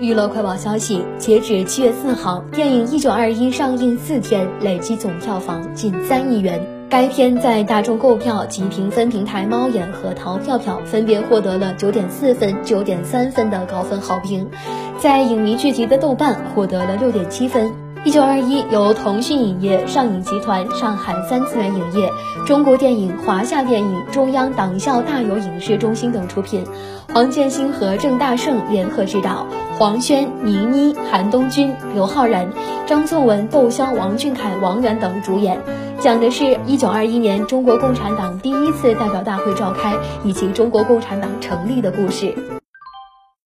[0.00, 6.58] 娱乐快报消息：截止七月四号，电影《一九二一》上映四天，累计总票房近三亿元。
[6.88, 14.48] 该片在大众购票及评分平台猫眼和淘票票分别获得了九点四分、九点三分的高分好评，
[14.98, 17.70] 在影迷聚集的豆瓣获得了六点七分。
[18.02, 22.10] 一九二一由腾讯影业、上影集团、上海三次元影业、
[22.46, 26.64] 中国电影、华夏电影、中央党校大有影视中心等出品，
[27.12, 29.46] 黄建新和郑大圣联合执导，
[29.78, 32.48] 黄轩、倪妮、韩东君、刘昊然、
[32.86, 35.60] 张颂文、窦骁、王俊凯、王源等主演，
[35.98, 39.92] 讲的是一九二一年中国共产党第一次代表大会召开
[40.24, 42.59] 以及中国共产党成立的故事。